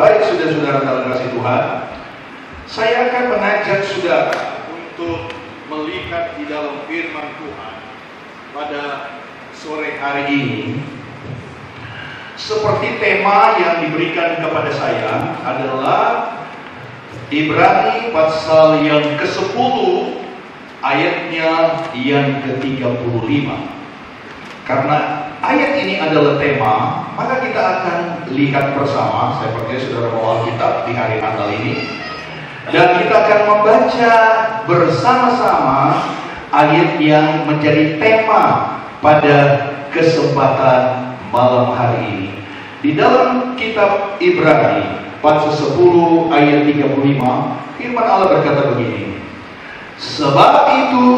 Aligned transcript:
Baik 0.00 0.32
saudara-saudara 0.32 0.80
dalam 0.80 1.12
kasih 1.12 1.28
Tuhan, 1.36 1.64
saya 2.64 2.96
akan 3.12 3.24
mengajak 3.36 3.84
saudara 3.84 4.64
untuk 4.72 5.28
melihat 5.68 6.40
di 6.40 6.48
dalam 6.48 6.88
firman 6.88 7.28
Tuhan 7.36 7.74
pada 8.56 8.82
sore 9.52 10.00
hari 10.00 10.24
ini. 10.32 10.62
Seperti 12.40 12.96
tema 12.96 13.60
yang 13.60 13.84
diberikan 13.84 14.40
kepada 14.40 14.72
saya 14.72 15.36
adalah 15.44 16.40
Ibrani 17.28 18.10
pasal 18.10 18.80
yang 18.82 19.20
ke-10 19.20 20.19
ayatnya 20.80 21.80
yang 21.96 22.40
ke-35. 22.44 23.48
Karena 24.64 24.98
ayat 25.42 25.72
ini 25.82 25.98
adalah 25.98 26.38
tema, 26.38 26.74
maka 27.16 27.42
kita 27.42 27.60
akan 27.60 27.98
lihat 28.32 28.76
bersama, 28.76 29.40
saya 29.40 29.50
percaya 29.56 29.80
saudara 29.82 30.08
bawa 30.14 30.28
Alkitab 30.40 30.72
di 30.86 30.92
hari 30.94 31.16
Natal 31.18 31.48
ini. 31.52 31.74
Dan 32.70 33.02
kita 33.02 33.14
akan 33.26 33.40
membaca 33.50 34.14
bersama-sama 34.68 35.80
ayat 36.54 37.02
yang 37.02 37.50
menjadi 37.50 37.98
tema 37.98 38.78
pada 39.02 39.38
kesempatan 39.90 41.16
malam 41.34 41.74
hari 41.74 42.00
ini. 42.14 42.28
Di 42.80 42.94
dalam 42.94 43.58
kitab 43.58 44.16
Ibrani 44.22 45.18
pasal 45.20 45.52
10 45.52 46.32
ayat 46.32 46.64
35 46.64 46.94
firman 47.76 48.06
Allah 48.06 48.28
berkata 48.38 48.72
begini. 48.72 49.20
Sebab 50.00 50.54
itu 50.80 51.08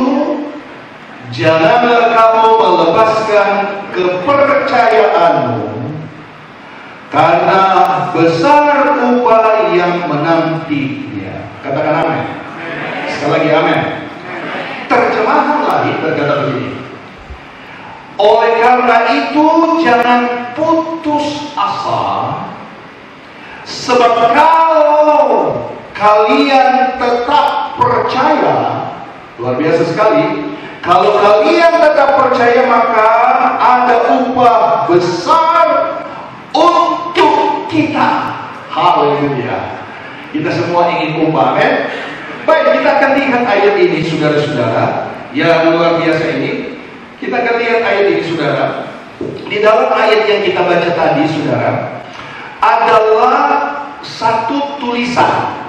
janganlah 1.30 2.10
kamu 2.10 2.48
melepaskan 2.59 3.50
kepercayaanmu 3.95 5.70
karena 7.15 7.62
besar 8.10 8.98
upah 8.98 9.70
yang 9.70 10.10
menantinya. 10.10 11.46
Katakan 11.62 11.95
amin. 12.02 12.26
Sekali 13.07 13.30
lagi 13.30 13.48
amin. 13.54 13.80
Terjemahan 14.90 15.59
lain 15.62 15.95
berkata 16.02 16.35
begini. 16.42 16.70
Oleh 18.18 18.52
karena 18.60 18.96
itu 19.09 19.46
jangan 19.82 20.52
putus 20.52 21.54
asa 21.57 22.38
Sebab 23.62 24.35
kalau 24.35 25.73
kalian 26.02 26.98
tetap 26.98 27.78
percaya. 27.78 28.56
Luar 29.38 29.54
biasa 29.56 29.82
sekali. 29.86 30.50
Kalau 30.82 31.14
kalian 31.14 31.78
tetap 31.78 32.18
percaya 32.18 32.66
maka 32.66 33.10
ada 33.54 33.96
upah 34.18 34.90
besar 34.90 35.66
untuk 36.50 37.70
kita. 37.70 38.34
Haleluya. 38.66 39.78
Kita 40.34 40.50
semua 40.50 40.88
ingin 40.88 41.28
upah 41.28 41.54
amin 41.54 41.92
Baik 42.48 42.80
kita 42.80 42.88
akan 42.98 43.10
lihat 43.20 43.42
ayat 43.46 43.74
ini 43.78 43.98
saudara-saudara. 44.02 45.14
Yang 45.30 45.60
luar 45.70 46.02
biasa 46.02 46.24
ini. 46.34 46.82
Kita 47.23 47.38
akan 47.38 47.54
lihat 47.62 47.80
ayat 47.86 48.04
ini 48.10 48.23
saudara. 48.26 48.90
Di 49.23 49.62
dalam 49.62 49.95
ayat 49.95 50.26
yang 50.26 50.42
kita 50.42 50.66
baca 50.66 50.90
tadi 50.90 51.23
saudara, 51.30 52.02
adalah 52.58 53.38
satu 54.02 54.82
tulisan 54.82 55.62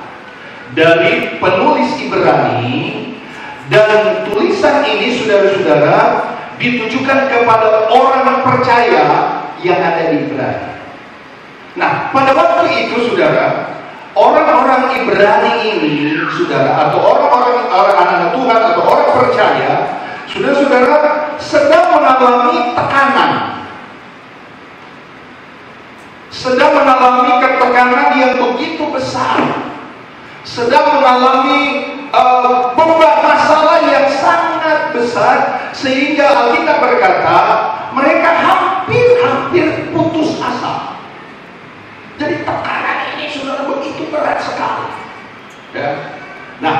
dari 0.73 1.37
penulis 1.37 1.89
Ibrani 2.01 3.13
dan 3.71 4.25
tulisan 4.27 4.83
ini 4.85 5.17
saudara-saudara 5.17 5.99
ditujukan 6.59 7.19
kepada 7.31 7.89
orang 7.89 8.45
percaya 8.45 9.05
yang 9.63 9.79
ada 9.79 10.11
di 10.11 10.29
Ibrani. 10.29 10.69
Nah, 11.73 12.13
pada 12.13 12.37
waktu 12.37 12.65
itu 12.85 13.13
saudara, 13.13 13.77
orang-orang 14.13 15.01
Ibrani 15.01 15.53
ini 15.73 15.93
saudara 16.37 16.89
atau 16.89 16.99
orang-orang 17.01 17.57
orang 17.73 17.97
anak 17.97 18.29
Tuhan 18.37 18.59
atau 18.73 18.83
orang 18.85 19.09
percaya 19.17 19.73
Saudara-saudara 20.33 20.97
sedang 21.37 21.93
mengalami 21.93 22.73
tekanan. 22.73 23.31
Sedang 26.33 26.73
mengalami 26.73 27.37
ketekanan 27.37 28.17
yang 28.17 28.33
begitu 28.41 28.89
besar. 28.89 29.72
Sedang 30.43 30.99
mengalami 30.99 31.87
uh, 32.11 32.75
masalah 33.43 33.83
yang 33.83 34.07
sangat 34.07 34.95
besar 34.95 35.37
sehingga 35.75 36.31
Alkitab 36.31 36.77
berkata 36.79 37.37
mereka 37.91 38.29
hampir-hampir 38.39 39.91
putus 39.91 40.39
asa. 40.39 40.99
Jadi 42.15 42.45
tekanan 42.45 42.97
ini 43.17 43.25
sudah 43.33 43.67
begitu 43.67 44.07
berat 44.13 44.39
sekali. 44.39 44.87
Ya. 45.73 45.89
Nah, 46.61 46.77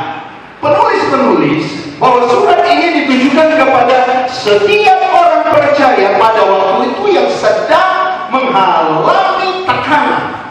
penulis-penulis 0.61 1.97
bahwa 1.97 2.29
surat 2.29 2.61
ini 2.69 3.03
ditujukan 3.03 3.49
kepada 3.57 4.29
setiap 4.29 4.99
orang 5.09 5.43
percaya 5.49 6.15
pada 6.21 6.41
waktu 6.45 6.93
itu 6.93 7.03
yang 7.11 7.29
sedang 7.33 8.29
mengalami 8.29 9.65
tekanan. 9.65 10.42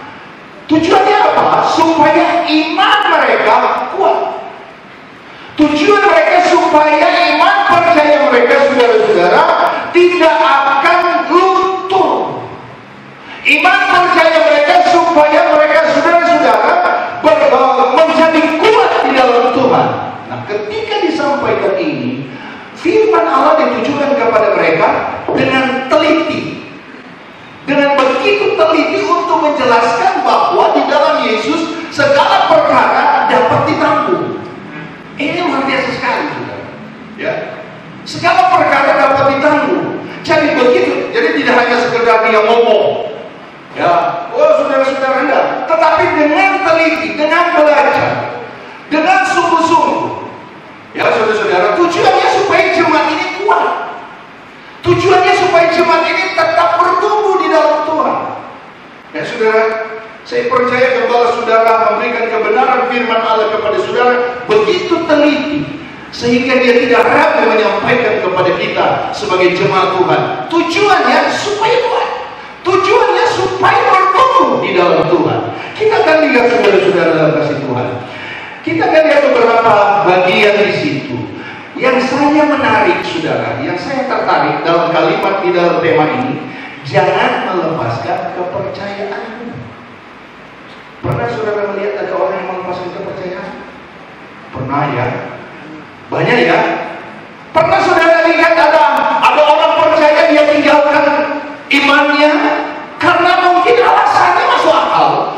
Tujuannya 0.71 1.17
apa? 1.33 1.67
Supaya 1.73 2.47
iman 2.47 2.99
mereka 3.11 3.55
kuat. 3.97 4.19
Tujuan 5.59 6.03
mereka 6.09 6.49
supaya 6.49 7.07
iman 7.37 7.57
percaya 7.69 8.17
mereka 8.31 8.55
saudara-saudara 8.67 9.43
tidak 9.93 10.37
akan 10.41 10.99
luntur. 11.29 12.11
Iman 13.43 13.81
percaya 13.91 14.39
mereka 14.49 14.75
supaya 14.89 15.41
mereka 15.53 15.79
saudara-saudara 15.93 16.83
menjadi 17.93 18.41
kuat 18.59 18.91
di 19.05 19.11
dalam 19.13 19.53
Tuhan. 19.53 19.89
Nah, 20.31 20.41
ketika 20.49 20.95
disampaikan 21.05 21.75
ini, 21.77 22.31
firman 22.79 23.27
Allah 23.29 23.61
ditujukan 23.61 24.17
kepada 24.17 24.49
mereka 24.57 24.89
dengan 25.37 25.87
teliti. 25.91 26.65
Dengan 27.63 27.95
begitu 27.95 28.59
teliti 28.59 29.07
untuk 29.07 29.39
menjelaskan 29.39 30.27
bahwa 30.27 30.75
di 30.75 30.83
dalam 30.91 31.23
Yesus 31.23 31.79
segala 31.95 32.51
perkara 32.51 33.31
dapat 33.31 33.61
ditanggung. 33.71 34.43
Ini 35.15 35.47
luar 35.47 35.63
biasa 35.63 35.89
sekali, 35.95 36.25
saudara. 36.35 36.67
Ya, 37.21 37.33
segala 38.03 38.51
perkara 38.51 38.91
dapat 38.99 39.25
ditanggung. 39.39 40.03
Jadi 40.23 40.55
begitu, 40.55 41.11
jadi 41.11 41.29
tidak 41.39 41.55
hanya 41.59 41.77
sekedar 41.83 42.23
dia 42.27 42.41
ngomong, 42.47 43.11
Ya, 43.73 44.29
oh 44.37 44.53
saudara-saudara 44.61 45.25
enggak. 45.25 45.45
Tetapi 45.65 46.05
dengan 46.13 46.61
teliti, 46.61 47.17
dengan 47.17 47.57
belajar, 47.57 48.37
dengan 48.93 49.25
sungguh-sungguh. 49.25 50.29
Ya 50.93 51.09
saudara-saudara, 51.09 51.73
tujuannya 51.81 52.27
supaya 52.37 52.65
jemaat 52.77 53.07
ini 53.17 53.27
kuat. 53.41 53.69
Tujuannya 54.85 55.33
supaya 55.41 55.67
jemaat 55.73 56.05
ini 56.05 56.37
tetap 56.37 56.77
bertumbuh 56.77 57.41
di 57.41 57.49
dalam 57.49 57.89
Tuhan. 57.89 58.17
Ya 59.17 59.23
saudara, 59.25 59.65
saya 60.29 60.53
percaya 60.53 60.89
kepada 61.01 61.27
saudara 61.33 61.73
memberikan 61.89 62.29
kebenaran 62.29 62.81
firman 62.93 63.21
Allah 63.25 63.49
kepada 63.57 63.79
saudara 63.81 64.15
begitu 64.45 65.09
teliti 65.09 65.81
sehingga 66.13 66.61
dia 66.61 66.77
tidak 66.77 67.09
ragu 67.09 67.49
menyampaikan 67.49 68.21
kepada 68.21 68.51
kita 68.61 68.87
sebagai 69.17 69.57
jemaat 69.57 69.97
Tuhan. 69.97 70.23
Tujuannya 70.53 71.19
supaya 71.33 71.77
kuat. 71.89 72.09
Tujuannya 72.63 73.25
supaya 73.33 73.81
bertumbuh 73.91 74.63
di 74.63 74.79
dalam 74.79 75.03
Tuhan. 75.09 75.41
Kita 75.75 75.95
akan 76.07 76.17
lihat 76.33 76.47
saudara-saudara 76.49 77.11
dalam 77.13 77.33
kasih 77.39 77.59
Tuhan. 77.61 77.89
Kita 78.63 78.83
akan 78.89 79.03
lihat 79.07 79.23
beberapa 79.31 79.75
bagian 80.09 80.55
di 80.65 80.73
situ. 80.75 81.17
Yang 81.77 82.15
saya 82.15 82.47
menarik, 82.47 83.03
saudara, 83.03 83.59
yang 83.59 83.75
saya 83.75 84.07
tertarik 84.07 84.63
dalam 84.63 84.95
kalimat 84.95 85.43
di 85.43 85.51
dalam 85.51 85.83
tema 85.83 86.05
ini, 86.15 86.47
jangan 86.87 87.51
melepaskan 87.51 88.39
kepercayaanmu. 88.39 89.51
Pernah 91.03 91.27
saudara 91.27 91.75
melihat 91.75 92.07
ada 92.07 92.13
orang 92.15 92.37
yang 92.39 92.49
melepaskan 92.55 92.91
kepercayaan? 92.95 93.53
Pernah 94.55 94.83
ya? 94.95 95.07
Banyak 96.07 96.39
ya? 96.47 96.61
Pernah 97.51 97.81
saudara 97.83 98.25
lihat 98.31 98.55
ada 98.55 98.83
ada 99.21 99.43
orang 99.43 99.73
percaya 99.81 100.31
dia 100.31 100.45
tinggalkan 100.49 101.05
imannya 101.69 102.33
karena 103.03 103.42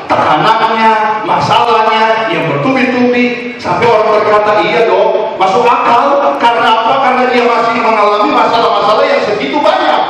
akal 0.04 0.40
tekanannya 0.40 0.92
masalahnya 1.24 2.28
yang 2.30 2.50
bertubi-tubi. 2.50 3.56
Sampai 3.56 3.86
orang 3.88 4.20
berkata 4.20 4.60
iya 4.64 4.86
dong 4.88 5.36
masuk 5.40 5.64
akal. 5.64 6.36
Karena 6.36 6.68
apa? 6.84 6.94
Karena 7.00 7.24
dia 7.32 7.44
masih 7.48 7.76
mengalami 7.80 8.30
masalah-masalah 8.32 9.04
yang 9.04 9.22
segitu 9.24 9.58
banyak. 9.60 10.00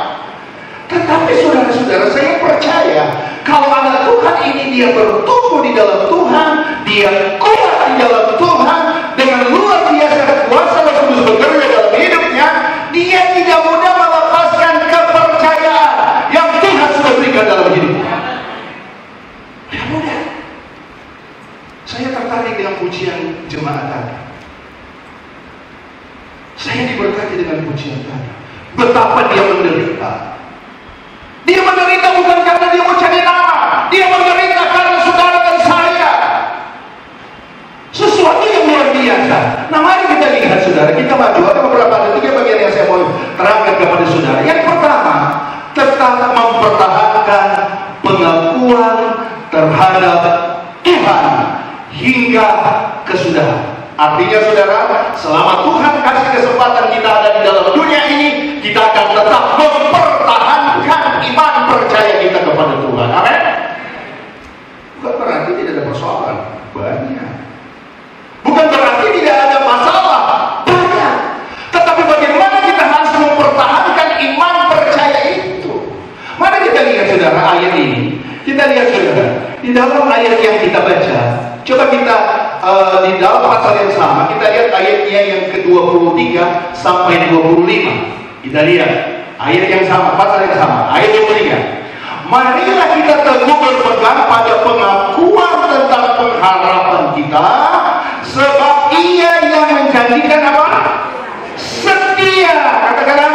Tetapi 0.85 1.31
saudara-saudara 1.41 2.07
saya 2.11 2.31
percaya 2.41 3.03
kalau 3.45 3.69
anak 3.69 4.05
Tuhan 4.09 4.35
ini 4.53 4.63
dia 4.73 4.87
bertumbuh 4.93 5.61
di 5.61 5.71
dalam 5.73 6.09
Tuhan 6.09 6.49
dia 6.85 7.37
saudara, 54.75 54.99
selama 55.15 55.53
Tuhan 55.63 55.93
kasih 56.03 56.29
kesempatan 56.35 56.85
kita 56.91 57.09
ada 57.09 57.29
di 57.39 57.41
dalam 57.47 57.65
dunia 57.71 58.01
ini, 58.11 58.59
kita 58.59 58.91
akan 58.91 59.05
tetap 59.15 59.43
mempertahankan 59.55 61.01
iman 61.31 61.53
percaya 61.71 62.13
kita 62.19 62.39
kepada 62.43 62.75
Tuhan. 62.83 63.07
Amin. 63.07 63.41
Bukan 64.99 65.13
berarti 65.15 65.51
tidak 65.55 65.71
ada 65.79 65.83
persoalan, 65.87 66.37
banyak. 66.75 67.31
Bukan 68.43 68.65
berarti 68.67 69.07
tidak 69.15 69.35
ada 69.47 69.57
masalah, 69.63 70.21
banyak. 70.67 71.15
Tetapi 71.71 72.01
bagaimana 72.03 72.57
kita 72.67 72.83
harus 72.83 73.13
mempertahankan 73.15 74.09
iman 74.27 74.55
percaya 74.75 75.19
itu? 75.39 75.73
Mari 76.35 76.57
kita 76.67 76.79
lihat 76.83 77.05
saudara 77.15 77.41
ayat 77.55 77.73
ini. 77.79 78.19
Kita 78.45 78.63
lihat 78.69 78.87
saudara, 78.93 79.57
di 79.63 79.73
dalam 79.73 80.05
ayat 80.05 80.37
yang 80.37 80.61
kita 80.61 80.79
baca, 80.85 81.19
coba 81.65 81.83
kita 81.89 82.15
Eh, 82.65 82.97
di 83.05 83.21
dalam 83.21 83.45
pasal 83.45 83.77
yang 83.77 83.93
sama 83.93 84.25
kita 84.25 84.41
lihat 84.49 84.73
ayatnya 84.73 85.21
yang 85.21 85.43
ke-23 85.53 86.33
sampai 86.73 87.29
25. 87.29 88.41
Kita 88.41 88.65
lihat 88.65 88.91
ayat 89.37 89.69
yang 89.69 89.85
sama, 89.85 90.17
pasal 90.17 90.49
yang 90.49 90.57
sama, 90.57 90.89
ayat 90.89 91.13
23. 91.13 92.25
Marilah 92.25 92.89
kita 92.97 93.21
teguh 93.21 93.57
berpegang 93.61 94.25
pada 94.25 94.53
pengakuan 94.65 95.53
tentang 95.69 96.05
pengharapan 96.17 97.03
kita 97.13 97.47
sebab 98.33 98.75
ia 98.97 99.33
yang 99.45 99.69
menjanjikan 99.69 100.41
apa? 100.49 100.65
Setia. 101.53 102.81
Katakanlah 102.81 103.34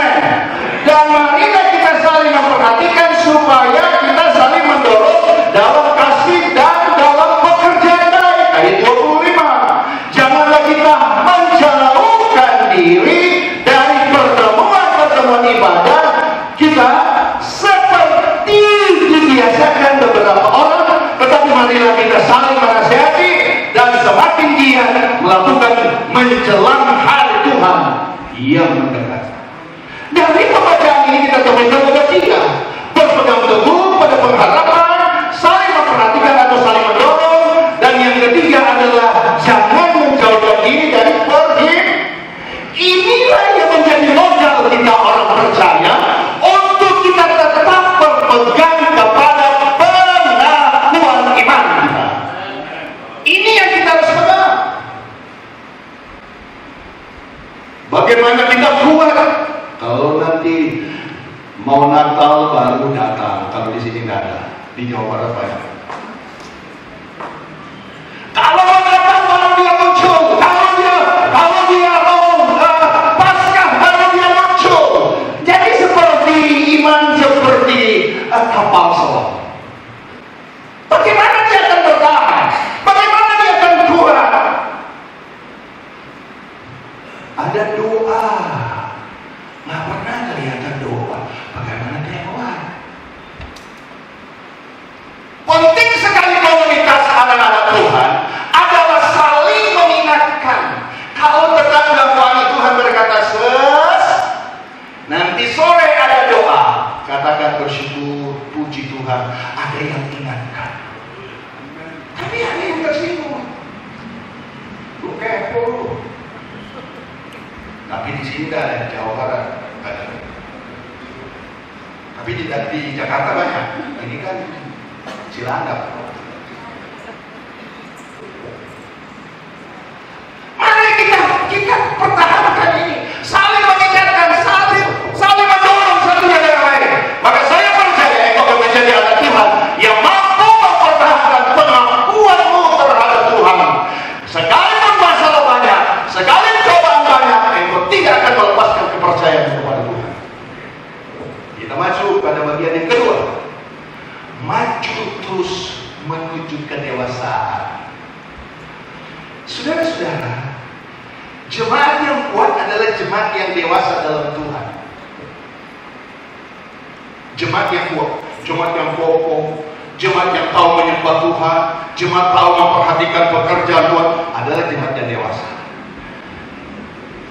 cuma 172.01 172.33
tahu 172.33 172.51
memperhatikan 172.57 173.25
pekerjaan 173.29 173.93
Tuhan 173.93 174.09
adalah 174.33 174.63
jemaat 174.73 174.95
yang 174.97 175.09
dewasa. 175.13 175.49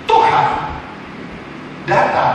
Tuhan 0.05 0.47
datang 1.89 2.33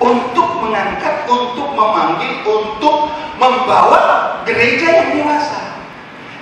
untuk 0.00 0.48
mengangkat, 0.64 1.28
untuk 1.28 1.68
memanggil, 1.76 2.40
untuk 2.48 3.12
membawa 3.36 4.00
gereja 4.48 4.88
yang 4.88 5.08
dewasa. 5.20 5.84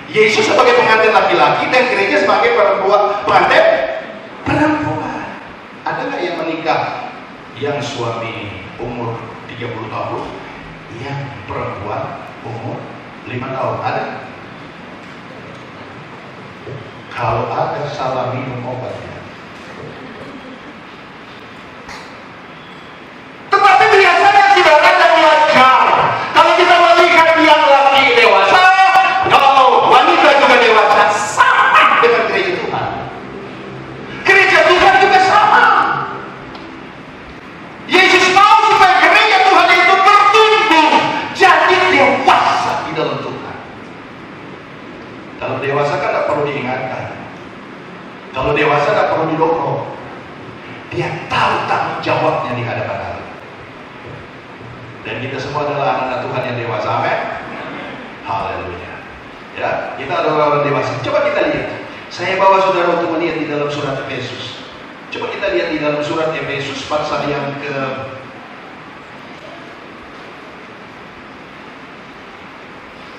Yesus 0.07 0.47
sebagai 0.47 0.79
pengantin 0.79 1.11
laki-laki 1.11 1.67
dan 1.67 1.83
gereja 1.91 2.23
sebagai 2.23 2.55
perempuan 2.55 3.19
pengantin 3.27 3.63
perempuan. 4.47 5.19
Ada 5.83 6.01
nggak 6.07 6.21
yang 6.23 6.35
menikah 6.39 6.81
yang 7.59 7.77
suami 7.83 8.63
umur 8.79 9.19
30 9.51 9.67
tahun, 9.67 10.23
yang 11.03 11.19
perempuan 11.43 12.23
umur 12.47 12.79
5 13.27 13.35
tahun? 13.35 13.77
Ada? 13.83 14.28
salva, 17.19 17.89
salva 17.89 18.21
a 18.21 18.27
mim, 18.27 18.45
não. 18.61 19.18
Haleluya. 58.29 58.93
Ya, 59.57 59.97
kita 59.97 60.13
adalah 60.13 60.61
orang 60.61 60.69
dewasa. 60.69 61.01
Coba 61.01 61.25
kita 61.25 61.49
lihat. 61.49 61.81
Saya 62.13 62.37
bawa 62.37 62.61
saudara 62.61 63.01
untuk 63.01 63.17
melihat 63.17 63.41
di 63.41 63.49
dalam 63.49 63.65
surat 63.73 63.97
Efesus. 64.05 64.61
Coba 65.09 65.33
kita 65.33 65.49
lihat 65.57 65.73
di 65.73 65.81
dalam 65.81 66.05
surat 66.05 66.29
Efesus 66.37 66.85
pasal 66.85 67.25
yang 67.25 67.57
ke 67.57 67.73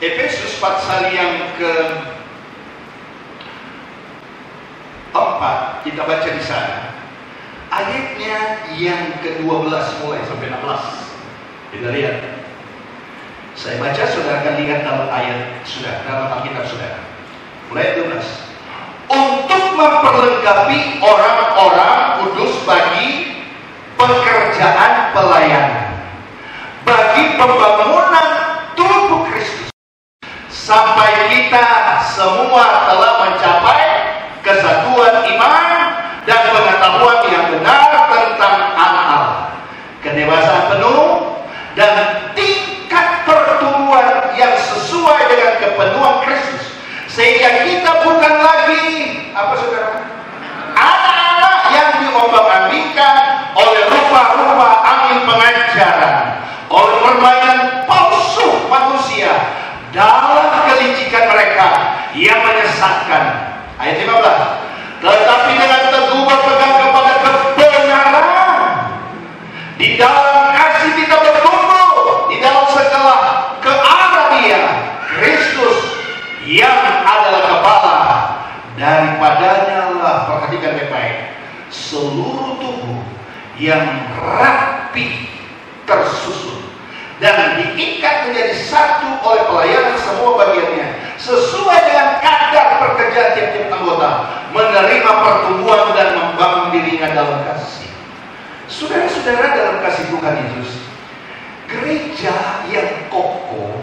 Efesus 0.01 0.57
pasal 0.63 1.13
yang 1.13 1.59
ke 1.61 1.73
empat 5.13 5.85
kita 5.85 6.09
baca 6.09 6.29
di 6.31 6.41
sana 6.41 6.97
ayatnya 7.69 8.65
yang 8.81 9.21
ke-12 9.21 9.77
mulai 10.01 10.25
sampai 10.25 10.49
16 10.49 11.77
kita 11.77 11.89
lihat 11.93 12.40
saya 13.61 13.77
baca 13.77 14.09
saudara 14.09 14.41
akan 14.41 14.55
lihat 14.65 14.89
dalam 14.89 15.13
ayat 15.13 15.61
sudah 15.69 16.01
dalam 16.09 16.33
Alkitab 16.33 16.65
saudara. 16.65 16.97
Mulai 17.69 17.93
12 17.93 18.17
untuk 19.13 19.65
memperlengkapi 19.77 21.05
orang-orang 21.05 22.25
kudus 22.25 22.57
bagi 22.65 23.37
pekerjaan 24.01 25.13
pelayanan. 25.13 25.93
Bagi 26.89 27.37
pembangunan 27.37 28.29
tubuh 28.73 29.29
Kristus. 29.29 29.69
Sampai 30.49 31.29
kita 31.29 31.61
semua 32.17 32.89
telah 32.89 33.29
mencapai 33.29 33.85
kesatuan 34.41 35.21
iman 35.37 35.69
dan 36.25 36.41
pengetahuan 36.49 37.19
yang 37.29 37.45
benar 37.53 38.09
tentang 38.09 38.57
anak 38.73 39.25
kedewasaan 40.01 40.65
penuh 40.73 41.37
dan 41.79 41.93
tingkat 42.35 43.23
pertumbuhan 43.23 44.35
yang 44.35 44.55
sesuai 44.59 45.21
dengan 45.31 45.53
kepenuhan 45.63 46.15
Kristus 46.27 46.75
sehingga 47.41 47.65
kita 47.65 47.93
bukan 48.05 48.35
lagi 48.45 48.89
apa 49.33 49.57
saudara 49.57 50.13
anak-anak 50.77 51.59
yang 51.73 51.89
diombang-ambingkan 52.05 53.17
oleh 53.57 53.81
rupa-rupa 53.89 54.69
angin 54.85 55.25
pengajaran 55.25 56.17
oleh 56.69 56.97
permainan 57.01 57.89
palsu 57.89 58.69
manusia 58.69 59.57
dalam 59.89 60.69
kelicikan 60.69 61.33
mereka 61.33 61.69
yang 62.13 62.45
menyesatkan. 62.45 63.57
Ayat 63.81 64.05
15. 64.05 65.01
Tetapi 65.01 65.53
dengan 65.57 65.83
teguh 65.97 66.23
berpegang 66.29 66.75
kepada 66.77 67.13
kebenaran. 67.25 68.61
Di 69.81 69.97
dalam 69.97 70.53
kasih 70.53 70.93
kita 70.93 71.17
bertumbuh. 71.25 72.29
Di 72.29 72.37
dalam 72.45 72.69
segala 72.69 73.17
ke 73.65 73.73
arah 73.73 74.29
dia. 74.37 74.63
Kristus 75.09 76.01
yang 76.51 77.07
adalah 77.07 77.43
kepala. 77.47 77.99
Daripadanya 78.75 79.95
lah, 80.01 80.17
perhatikan 80.27 80.75
baik-baik. 80.75 81.19
Seluruh 81.71 82.59
tubuh 82.59 83.01
yang 83.57 83.87
rapi 84.19 85.31
tersusun. 85.87 86.67
Dan 87.23 87.61
diikat 87.61 88.29
menjadi 88.29 88.55
satu 88.57 89.21
oleh 89.23 89.45
pelayanan 89.49 89.97
semua 90.01 90.31
bagiannya. 90.41 90.89
Sesuai 91.21 91.79
dengan 91.87 92.19
kadar 92.19 92.67
pekerjaan 92.81 93.31
tiap-tiap 93.37 93.71
anggota. 93.71 94.11
Menerima 94.51 95.13
pertumbuhan 95.23 95.95
dan 95.95 96.09
membangun 96.19 96.75
dirinya 96.75 97.09
dalam 97.15 97.39
kasih. 97.47 97.87
Saudara-saudara 98.67 99.47
dalam 99.55 99.77
kasih 99.85 100.05
Tuhan 100.11 100.35
Yesus 100.43 100.91
gereja 101.71 102.67
yang 102.67 103.07
kokoh 103.07 103.79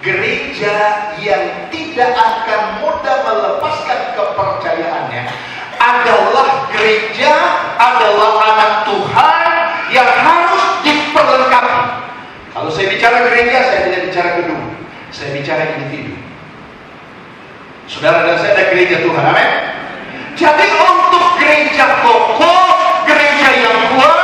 gereja 0.00 0.74
yang 1.20 1.68
tidak 1.68 2.12
akan 2.16 2.62
mudah 2.80 3.16
melepaskan 3.26 4.00
kepercayaannya 4.16 5.22
adalah 5.90 6.70
gereja 6.70 7.34
adalah 7.74 8.30
anak 8.54 8.72
Tuhan 8.86 9.46
yang 9.90 10.10
harus 10.22 10.64
diperlengkapi 10.86 12.00
kalau 12.50 12.66
saya 12.66 12.90
bicara 12.90 13.30
gereja, 13.30 13.58
saya 13.62 13.80
tidak 13.86 14.02
bicara 14.10 14.28
gedung. 14.42 14.64
Saya 15.14 15.30
bicara 15.38 15.62
individu. 15.78 16.18
Saudara 17.86 18.26
dan 18.26 18.36
saya 18.42 18.52
ada 18.58 18.64
gereja 18.74 19.06
Tuhan, 19.06 19.24
amin. 19.24 19.50
Jadi 20.34 20.66
untuk 20.76 21.24
gereja 21.38 22.02
kokoh, 22.02 22.68
gereja 23.06 23.48
yang 23.54 23.78
kuat, 23.94 24.18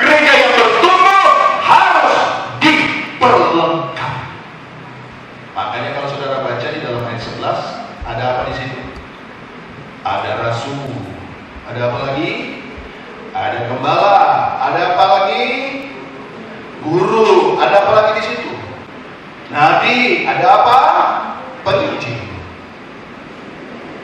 gereja 0.00 0.32
yang 0.34 0.50
bertumbuh 0.56 1.24
harus 1.62 2.16
diperlengkapi. 2.64 4.24
Makanya 5.52 5.90
kalau 6.00 6.08
saudara 6.10 6.36
baca 6.42 6.66
di 6.66 6.80
dalam 6.80 7.06
ayat 7.06 7.22
11, 7.22 7.38
ada 8.08 8.22
apa 8.24 8.42
di 8.48 8.54
situ? 8.56 8.80
Ada 10.02 10.30
rasul, 10.42 10.90
ada 11.68 11.80
apa 11.92 11.98
lagi? 12.08 12.30
Ada 13.36 13.58
gembala, 13.68 14.16
ada 14.64 14.80
apa 14.96 15.04
lagi? 15.06 15.44
Guru, 16.86 17.58
ada 17.58 17.82
apa 17.82 17.92
lagi 17.98 18.10
di 18.14 18.22
situ? 18.30 18.52
Nabi, 19.50 20.22
ada 20.22 20.46
apa? 20.62 20.78
Penyuci. 21.66 22.14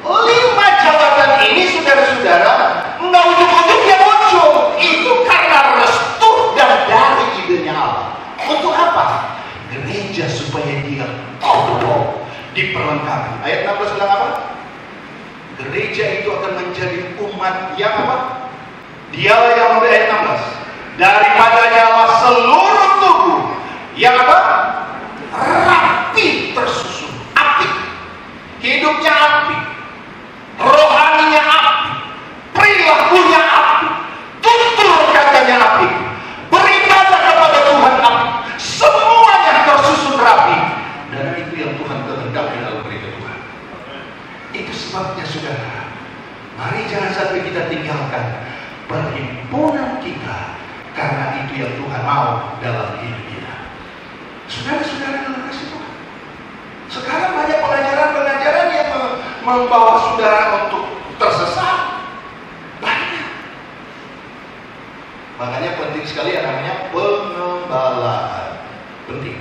Lima 0.02 0.66
jabatan 0.82 1.46
ini 1.46 1.70
saudara-saudara 1.70 2.54
nggak 2.98 3.22
ujung-ujungnya 3.22 3.96
muncul. 4.02 4.50
Itu 4.82 5.22
karena 5.30 5.78
restu 5.78 6.30
dan 6.58 6.90
dari 6.90 7.26
idenya 7.38 7.74
Allah. 7.78 8.18
Untuk 8.50 8.74
apa? 8.74 9.38
Gereja 9.70 10.26
supaya 10.26 10.82
dia 10.82 11.06
kokoh 11.38 12.26
diperlengkapi. 12.58 13.46
Ayat 13.46 13.78
16 13.78 13.94
bilang 13.94 14.10
apa? 14.10 14.28
Gereja 15.54 16.04
itu 16.18 16.28
akan 16.34 16.52
menjadi 16.58 16.98
umat 17.22 17.78
yang 17.78 17.94
apa? 17.94 18.18
Dialah 19.14 19.52
yang 19.54 19.68
memberi 19.78 19.94
ayat 19.94 20.10
16 20.18 20.62
daripadanya 21.00 21.82
Allah 21.88 22.08
seluruh 22.20 22.90
tubuh 23.00 23.42
yang 23.96 24.16
apa? 24.16 24.38
rapi 25.32 26.52
tersusun 26.52 27.08
api 27.32 27.68
hidupnya 28.60 29.12
api 29.12 29.56
rohaninya 30.60 31.40
api 31.40 31.90
perilakunya 32.52 33.40
api 33.40 33.88
tutur 34.44 34.92
katanya 35.16 35.56
api 35.64 35.88
beribadah 36.52 37.20
kepada 37.24 37.58
Tuhan 37.72 37.94
api 37.96 38.26
semuanya 38.60 39.54
tersusun 39.64 40.20
rapi 40.20 40.58
dan 41.16 41.40
itu 41.40 41.54
yang 41.56 41.72
Tuhan 41.80 41.98
kehendaki 42.04 42.56
dalam 42.60 42.84
gereja 42.84 43.08
Tuhan 43.16 43.38
itu 44.52 44.72
sebabnya 44.76 45.24
saudara 45.24 45.88
mari 46.60 46.84
jangan 46.92 47.10
sampai 47.16 47.40
kita 47.48 47.72
tinggalkan 47.72 48.44
perhimpunan 48.84 49.96
kita 50.04 50.60
karena 50.92 51.44
itu 51.44 51.52
yang 51.64 51.72
Tuhan 51.80 52.02
mau 52.04 52.56
dalam 52.60 53.00
hidup 53.00 53.22
kita. 53.32 53.54
Saudara-saudara 54.48 55.16
dalam 55.24 55.42
kasih 55.48 55.66
Tuhan. 55.72 55.92
Sekarang 56.92 57.32
banyak 57.32 57.58
pengajaran-pengajaran 57.64 58.68
yang 58.76 58.90
membawa 59.40 59.92
saudara 60.04 60.68
untuk 60.68 60.84
tersesat. 61.16 62.04
Banyak. 62.84 63.28
Makanya 65.40 65.70
penting 65.80 66.04
sekali 66.04 66.36
yang 66.36 66.44
namanya 66.44 66.92
pengembalaan. 66.92 68.60
Penting. 69.08 69.40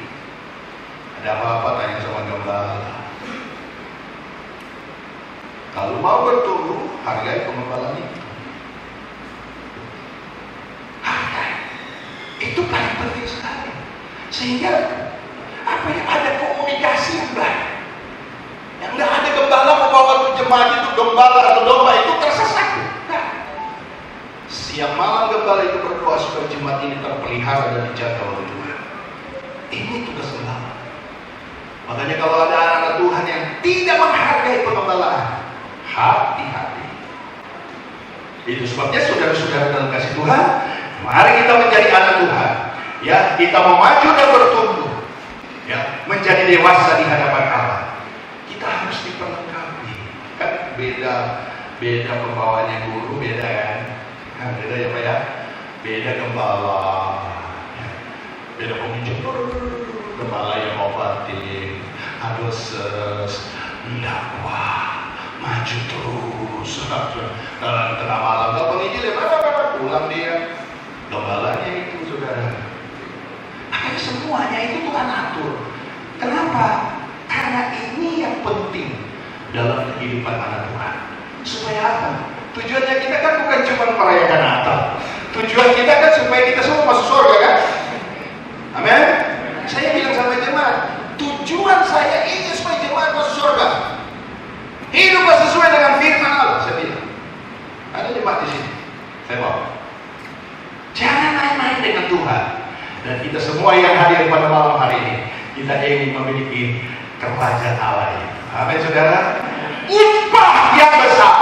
Ada 1.21 1.37
apa-apa 1.37 1.69
tanya 1.77 1.97
sama 1.99 2.21
gembala. 2.25 2.79
Kalau 5.71 6.03
mau 6.03 6.27
bertumbuh, 6.27 6.83
hargai 7.07 7.47
pengembalaan 7.47 7.95
itu. 7.95 8.19
itu 12.41 12.61
paling 12.67 12.95
penting 12.99 13.27
sekali. 13.29 13.71
Sehingga 14.33 14.73
apa 15.63 15.87
ya 15.93 16.03
ada 16.09 16.31
komunikasi 16.41 17.21
yang 17.21 17.31
baik. 17.37 17.61
Yang 18.81 18.91
tidak 18.97 19.11
ada 19.13 19.29
gembala 19.37 19.71
membawa 19.77 20.13
jemaat 20.35 20.69
itu 20.81 20.89
gembala 20.97 21.39
atau 21.53 21.63
domba 21.69 21.91
itu 22.01 22.13
tersesat. 22.17 22.69
Nah, 23.07 23.25
siang 24.49 24.97
malam 24.97 25.29
gembala 25.29 25.69
itu 25.69 25.77
berdoa 25.85 26.17
supaya 26.17 26.49
jemaat 26.49 26.81
ini 26.83 26.97
terpelihara 26.99 27.77
dan 27.77 27.83
dijaga 27.93 28.21
oleh 28.25 28.43
Tuhan. 28.43 28.79
Ini 29.71 29.95
tugas 30.09 30.29
gembala. 30.33 30.71
Makanya 31.87 32.15
kalau 32.19 32.37
ada 32.49 32.55
anak-anak 32.57 32.93
Tuhan 32.99 33.23
yang 33.29 33.43
tidak 33.61 33.95
menghargai 34.01 34.65
pengembalaan 34.65 35.50
hati-hati 35.91 36.87
itu 38.49 38.63
sebabnya 38.65 39.05
saudara-saudara 39.05 39.69
dalam 39.69 39.89
kasih 39.93 40.17
Tuhan 40.17 40.43
Mari 41.01 41.31
kita 41.41 41.53
menjadi 41.57 41.87
anak 41.89 42.15
Tuhan. 42.21 42.51
Ya, 43.01 43.17
kita 43.33 43.57
maju 43.57 44.09
dan 44.13 44.29
bertumbuh. 44.29 44.93
Ya, 45.65 46.05
menjadi 46.05 46.45
dewasa 46.45 47.01
di 47.01 47.05
hadapan 47.09 47.45
Allah. 47.49 47.81
Kita 48.45 48.65
harus 48.69 49.01
diperlengkapi. 49.01 49.93
Kan 50.37 50.77
beda 50.77 51.15
beda 51.81 52.11
pembawanya 52.21 52.77
guru 52.93 53.17
beda 53.17 53.41
kan? 53.41 53.79
Nah, 54.37 54.47
beda 54.61 54.75
ya 54.77 54.87
Pak 54.93 55.01
ya. 55.01 55.17
beda 55.81 56.13
gembala, 56.13 57.17
beda 58.53 58.77
pemimpin, 58.77 59.17
gembala 60.13 60.53
yang 60.61 60.77
obatin, 60.77 61.81
adoses, 62.21 63.49
dakwah, 63.97 64.80
maju 65.41 65.77
terus. 65.89 66.71
Dalam 67.57 67.97
tengah 67.97 68.19
malam, 68.21 68.49
kalau 68.55 68.67
penginjil 68.77 69.09
ya 69.09 69.13
pulang 69.81 70.07
dia. 70.13 70.33
Gembalanya 71.11 71.67
itu 71.67 72.07
saudara. 72.07 72.71
Akhirnya 73.67 73.99
semuanya 73.99 74.59
itu 74.63 74.77
Tuhan 74.87 75.07
atur. 75.11 75.53
Kenapa? 76.21 76.67
Karena 77.27 77.75
ini 77.75 78.23
yang 78.23 78.39
penting 78.45 78.95
dalam 79.51 79.91
kehidupan 79.97 80.35
anak 80.39 80.71
Tuhan. 80.71 80.95
Supaya 81.43 81.81
apa? 81.83 82.09
Tujuannya 82.55 82.95
kita 83.03 83.17
kan 83.19 83.33
bukan 83.43 83.59
cuma 83.67 83.85
merayakan 83.99 84.39
Natal. 84.39 84.79
Tujuan 85.35 85.69
kita 85.75 85.93
kan 85.99 86.11
supaya 86.15 86.41
kita 86.47 86.61
semua 86.63 86.83
masuk 86.91 87.05
surga 87.11 87.35
kan? 87.43 87.55
Amin. 88.79 89.03
Saya 89.67 89.95
bilang 89.95 90.15
sama 90.15 90.35
jemaat, 90.39 90.75
tujuan 91.19 91.79
saya 91.87 92.27
ini 92.27 92.51
supaya 92.55 92.79
jemaat 92.83 93.11
masuk 93.15 93.35
surga. 93.39 93.67
Hiduplah 94.91 95.37
sesuai 95.47 95.69
dengan 95.71 95.93
firman 96.03 96.31
Allah, 96.35 96.59
saya 96.67 96.75
bilang. 96.83 97.07
Ada 97.95 98.07
jemaat 98.11 98.37
di 98.43 98.47
sini. 98.51 98.71
Saya 99.27 99.37
mau. 99.39 99.71
Jangan 100.91 101.31
main-main 101.39 101.79
dengan 101.79 102.05
Tuhan. 102.11 102.43
Dan 103.01 103.15
kita 103.23 103.39
semua 103.39 103.73
yang 103.73 103.95
hadir 103.97 104.27
pada 104.27 104.51
malam 104.51 104.77
hari 104.77 104.99
ini, 104.99 105.15
kita 105.57 105.73
ingin 105.81 106.13
memiliki 106.13 106.85
kerajaan 107.17 107.79
Allah 107.79 108.19
ini. 108.19 108.27
Amin, 108.51 108.77
saudara. 108.83 109.19
Upah 109.87 110.55
yang 110.75 110.93
besar. 110.99 111.39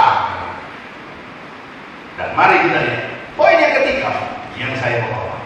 Dan 2.16 2.30
mari 2.38 2.56
kita 2.64 2.78
lihat. 2.86 3.04
Poin 3.34 3.56
yang 3.58 3.74
ketiga 3.82 4.10
yang 4.56 4.72
saya 4.78 5.10
bawa. 5.10 5.36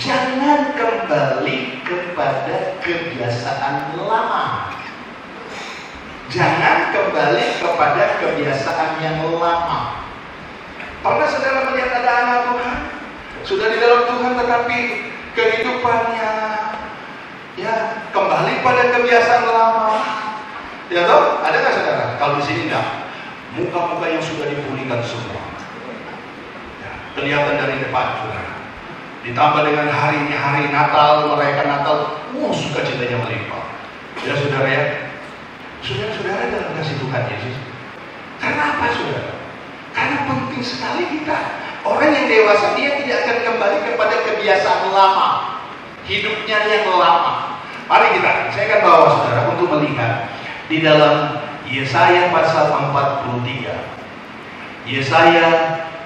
Jangan 0.00 0.72
kembali 0.72 1.84
kepada 1.84 2.80
kebiasaan 2.80 4.00
lama. 4.00 4.72
Jangan 6.32 6.96
kembali 6.96 7.60
kepada 7.60 8.16
kebiasaan 8.16 9.04
yang 9.04 9.20
lama. 9.36 10.00
Pernah 11.04 11.28
saudara 11.28 11.68
melihat 11.68 11.92
ada 12.00 12.12
anak 12.24 12.38
Tuhan? 12.48 12.78
Sudah 13.44 13.68
di 13.68 13.76
dalam 13.76 14.08
Tuhan 14.08 14.32
tetapi 14.40 14.78
kehidupannya 15.36 16.32
ya 17.60 17.74
kembali 18.16 18.64
pada 18.64 18.82
kebiasaan 18.96 19.44
lama. 19.44 19.92
Ya 20.88 21.04
toh? 21.04 21.44
Ada 21.44 21.56
nggak 21.60 21.74
saudara? 21.76 22.04
Kalau 22.16 22.40
di 22.40 22.44
sini 22.48 22.72
enggak. 22.72 23.12
Muka-muka 23.52 24.08
yang 24.08 24.24
sudah 24.24 24.48
dipulihkan 24.48 25.04
semua. 25.04 25.44
Ya, 26.80 27.12
kelihatan 27.12 27.60
dari 27.60 27.76
depan 27.84 28.24
saudara. 28.24 28.56
Ditambah 29.20 29.68
dengan 29.68 29.92
hari 29.92 30.16
ini 30.24 30.32
hari 30.32 30.72
Natal, 30.72 31.28
merayakan 31.28 31.68
Natal, 31.68 31.96
uh, 32.32 32.52
sukacitanya 32.56 33.20
melimpah. 33.20 33.68
Ya 34.24 34.32
saudara 34.32 34.68
ya, 34.72 35.11
saudara-saudara 35.82 36.54
dalam 36.54 36.70
kasih 36.78 36.96
Tuhan 37.02 37.22
Yesus. 37.26 37.56
Karena 38.38 38.62
apa 38.74 38.86
saudara? 38.94 39.34
Karena 39.92 40.16
penting 40.30 40.62
sekali 40.62 41.04
kita 41.10 41.38
orang 41.82 42.10
yang 42.14 42.26
dewasa 42.30 42.78
dia 42.78 42.96
tidak 43.02 43.26
akan 43.26 43.38
kembali 43.50 43.78
kepada 43.92 44.16
kebiasaan 44.30 44.94
lama, 44.94 45.58
hidupnya 46.06 46.58
yang 46.70 46.86
lama. 46.94 47.58
Mari 47.90 48.14
kita, 48.16 48.54
saya 48.54 48.64
akan 48.70 48.80
bawa 48.86 49.06
saudara 49.10 49.40
untuk 49.52 49.68
melihat 49.74 50.30
di 50.70 50.80
dalam 50.80 51.44
Yesaya 51.66 52.30
pasal 52.30 52.78
43. 52.94 54.86
Yesaya 54.86 55.46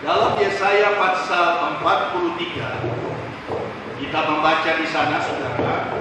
Dalam 0.01 0.33
Yesaya 0.41 0.97
pasal 0.97 1.77
43 1.77 3.20
kita 4.01 4.19
membaca 4.25 4.71
di 4.81 4.87
sana 4.89 5.21
saudara 5.21 5.93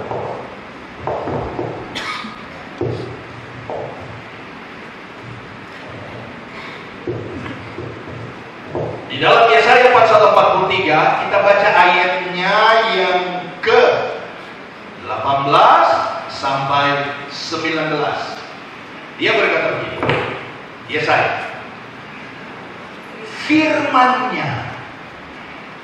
Di 9.11 9.19
dalam 9.19 9.53
Yesaya 9.53 9.93
pasal 9.93 10.33
43 10.33 11.21
kita 11.27 11.37
baca 11.45 11.69
ayatnya 11.77 12.55
yang 12.97 13.19
ke 13.61 13.81
18 15.05 16.31
sampai 16.31 17.11
19. 17.29 17.91
Dia 19.21 19.31
berkata 19.37 19.69
begini. 19.77 20.01
Yesaya 20.89 21.51
firmannya 23.51 24.49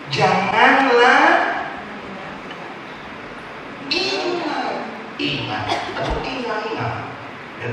janganlah 0.07 1.23
ingat 3.91 4.71
ingat 5.19 5.65
atau 5.99 6.15
ingat 6.23 6.59
ingat 6.71 6.95
ya. 7.59 7.71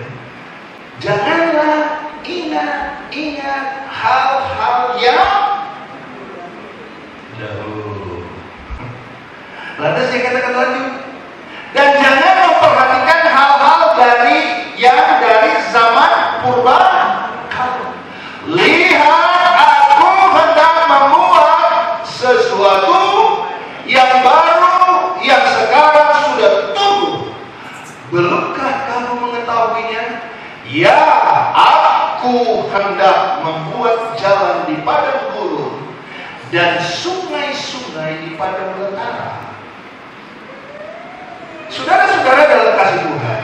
janganlah 0.99 1.79
ingat 2.27 2.83
ingat 3.15 3.65
hal-hal 3.87 4.84
yang 4.99 5.21
dahulu. 7.39 8.23
Lantas 9.75 10.07
dia 10.15 10.21
katakan 10.23 10.53
lanjut 10.55 10.89
dan 11.75 11.89
jangan 11.99 12.35
memperhatikan 12.47 13.21
hal-hal 13.27 13.81
dari 13.99 14.39
yang 14.79 15.19
dari 15.19 15.53
zaman 15.75 16.13
purba 16.47 16.79
lihat 18.47 19.57
aku 19.57 20.11
hendak 20.31 20.75
membuat 20.87 21.59
sesuatu 22.07 23.03
yang 23.89 24.23
baru 24.23 25.19
yang 25.25 25.43
sekarang 25.43 26.11
sudah 26.29 26.53
tumbuh. 26.77 27.35
Belumkah 28.13 28.75
kamu 28.87 29.13
mengetahuinya? 29.19 30.05
Ya 30.71 31.03
aku 31.53 32.69
hendak 32.73 33.43
membuat 33.43 34.17
jalan 34.17 34.54
di 34.85 34.93
padang 34.93 35.33
gurun 35.33 35.97
dan 36.53 36.77
sungai-sungai 36.77 38.29
di 38.29 38.31
padang 38.37 38.77
belantara 38.77 39.57
saudara-saudara 41.73 42.43
dalam 42.45 42.77
kasih 42.77 43.01
Tuhan 43.09 43.41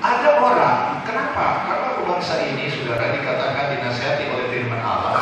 ada 0.00 0.28
orang 0.40 1.04
kenapa? 1.04 1.68
karena 1.68 1.88
bangsa 2.00 2.48
ini 2.48 2.64
saudara 2.72 3.12
dikatakan 3.12 3.76
dinasihati 3.76 4.24
oleh 4.32 4.48
firman 4.48 4.80
Allah 4.80 5.20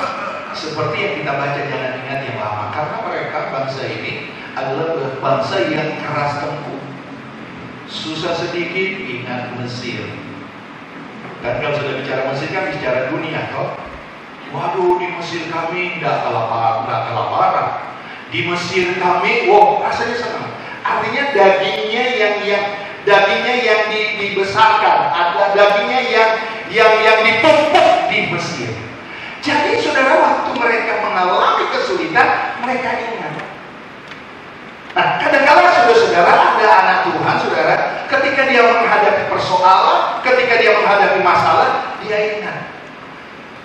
seperti 0.55 0.97
yang 1.03 1.15
kita 1.19 1.33
baca 1.35 1.61
jangan 1.67 1.93
ingat 2.07 2.19
yang 2.29 2.39
lama. 2.39 2.71
Karena 2.77 2.97
mereka 3.09 3.39
bangsa 3.51 3.83
ini 3.89 4.31
adalah 4.53 5.17
bangsa 5.17 5.57
yang 5.65 5.97
keras 5.97 6.45
tempur 6.45 6.83
susah 7.89 8.37
sedikit 8.37 8.91
ingat 9.01 9.57
Mesir 9.59 10.22
dan 11.43 11.59
kalau 11.59 11.75
sudah 11.77 11.95
bicara 11.99 12.23
Mesir 12.31 12.49
kan 12.55 12.71
bicara 12.71 13.11
dunia 13.11 13.51
toh. 13.51 13.75
Waduh 14.53 15.01
di 15.01 15.09
Mesir 15.17 15.49
kami 15.51 15.99
tidak 15.99 16.23
kelaparan 16.25 16.87
tidak 16.87 17.03
kelaparan. 17.11 17.69
Di 18.31 18.41
Mesir 18.47 18.87
kami 18.97 19.51
wow 19.51 19.83
rasanya 19.83 20.17
senang. 20.17 20.49
Artinya 20.83 21.23
dagingnya 21.35 22.05
yang 22.19 22.37
yang 22.47 22.65
dagingnya 23.03 23.55
yang 23.67 23.81
di, 23.91 24.01
dibesarkan 24.19 25.11
ada 25.11 25.55
dagingnya 25.55 26.01
yang 26.15 26.31
yang 26.71 26.93
yang 27.03 27.19
dipupuk 27.27 28.07
di 28.09 28.31
Mesir 28.31 28.71
jadi 29.43 29.75
saudara 29.83 30.23
waktu 30.23 30.51
mereka 30.55 31.03
mengalami 31.03 31.67
kesulitan 31.75 32.29
mereka 32.63 32.91
ingat 33.03 33.35
Nah, 34.93 35.17
kadang-kadang 35.17 35.73
saudara-saudara 35.73 36.33
ada 36.37 36.67
anak 36.69 36.99
Tuhan, 37.09 37.37
saudara, 37.41 38.05
ketika 38.13 38.45
dia 38.45 38.61
menghadapi 38.61 39.25
persoalan, 39.33 40.21
ketika 40.21 40.61
dia 40.61 40.77
menghadapi 40.77 41.25
masalah, 41.25 41.97
dia 42.05 42.37
ingat. 42.37 42.69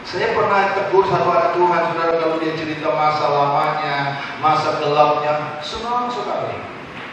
Saya 0.07 0.31
pernah 0.31 0.66
tegur 0.77 1.09
anak 1.09 1.57
Tuhan, 1.57 1.81
saudara, 1.89 2.13
kalau 2.21 2.37
dia 2.37 2.53
cerita 2.53 2.93
masa 2.93 3.25
lamanya, 3.33 4.21
masa 4.37 4.77
gelapnya, 4.77 5.57
senang 5.65 6.05
sekali. 6.13 6.61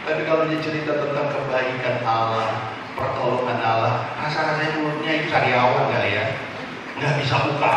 Tapi 0.05 0.21
kalau 0.29 0.45
dia 0.45 0.61
cerita 0.61 1.01
tentang 1.01 1.33
kebaikan 1.33 2.05
Allah, 2.05 2.77
pertolongan 2.93 3.57
Allah, 3.57 3.93
rasa-rasanya 4.21 4.77
mulutnya 4.77 5.11
itu 5.17 5.33
sariawan 5.33 5.89
kali 5.89 6.13
ya, 6.13 6.25
nggak 7.01 7.13
bisa 7.25 7.35
buka. 7.49 7.73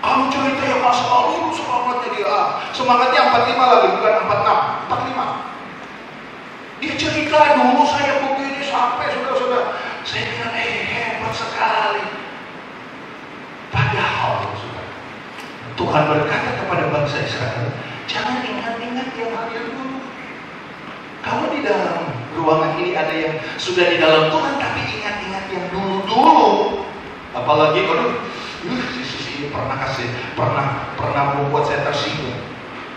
Kamu 0.00 0.32
cerita 0.32 0.64
yang 0.64 0.80
masa 0.80 1.04
lalu 1.06 1.52
semangatnya 1.52 2.08
dia 2.16 2.24
ah. 2.24 2.46
Semangatnya 2.72 3.20
45 3.36 3.52
lagi 3.52 3.88
bukan 4.00 4.12
46 4.32 4.88
45 4.88 6.80
Dia 6.80 6.94
cerita 6.96 7.38
dulu 7.60 7.84
saya 7.84 8.12
begini 8.24 8.64
sampai 8.64 9.12
sudah-sudah 9.12 9.76
Saya 10.08 10.24
bilang 10.24 10.56
eh 10.56 10.72
hebat 10.88 11.32
sekali 11.36 12.00
Padahal 13.68 14.40
sudah 14.40 14.49
Tuhan 15.80 16.02
berkata 16.12 16.60
kepada 16.60 16.92
bangsa 16.92 17.24
Israel 17.24 17.72
Jangan 18.04 18.44
ingat-ingat 18.44 19.16
yang 19.16 19.32
hadir 19.32 19.64
dulu 19.72 20.04
Kalau 21.24 21.48
di 21.48 21.64
dalam 21.64 22.12
ruangan 22.36 22.76
ini 22.76 22.92
ada 22.92 23.14
yang 23.16 23.40
sudah 23.56 23.88
di 23.88 23.96
dalam 23.96 24.28
Tuhan 24.28 24.60
Tapi 24.60 24.80
ingat-ingat 25.00 25.44
yang 25.48 25.64
dulu-dulu. 25.72 26.84
Apalagi 27.32 27.80
kalau 27.88 28.20
si 29.00 29.16
ini 29.40 29.46
pernah 29.48 29.80
kasih 29.80 30.10
pernah 30.36 30.92
pernah 31.00 31.22
membuat 31.32 31.64
saya 31.64 31.86
tersinggung 31.88 32.36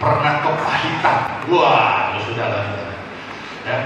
pernah 0.02 0.44
kepahitan. 0.44 1.48
Wah 1.48 2.12
itu 2.12 2.34
sudah 2.34 2.48
lah. 2.52 2.66
Ya. 3.64 3.78